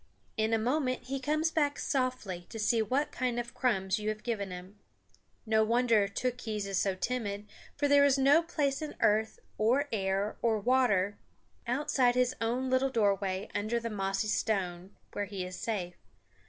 [0.35, 4.23] In a moment he comes back softly to see what kind of crumbs you have
[4.23, 4.79] given him.
[5.45, 10.37] No wonder Tookhees is so timid, for there is no place in earth or air
[10.41, 11.19] or water,
[11.67, 15.93] outside his own little doorway under the mossy stone, where he is safe.